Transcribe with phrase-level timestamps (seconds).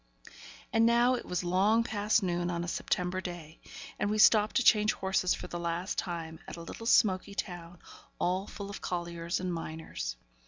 [0.73, 3.59] And now it was long past noon on a September day,
[3.99, 7.77] and we stopped to change horses for the last time at a little smoky town,
[8.17, 10.15] all full of colliers and miners.